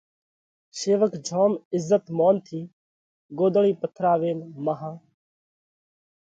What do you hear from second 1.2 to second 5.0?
جوم عزت مونَ ٿِي ڳوۮڙي پٿراوينَ مانه